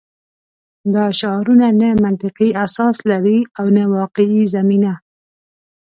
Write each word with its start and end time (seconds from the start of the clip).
دا 0.93 1.05
شعارونه 1.19 1.67
نه 1.81 1.89
منطقي 2.05 2.47
اساس 2.65 2.97
لري 3.09 3.37
او 3.59 3.65
نه 3.75 3.83
واقعي 3.95 4.41
زمینه 4.55 4.93